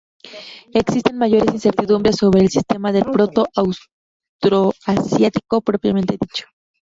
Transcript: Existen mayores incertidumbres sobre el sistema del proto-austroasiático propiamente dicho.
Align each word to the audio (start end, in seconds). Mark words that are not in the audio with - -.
Existen 0.73 1.15
mayores 1.19 1.53
incertidumbres 1.53 2.15
sobre 2.17 2.39
el 2.41 2.49
sistema 2.49 2.91
del 2.91 3.03
proto-austroasiático 3.05 5.61
propiamente 5.61 6.17
dicho. 6.19 6.45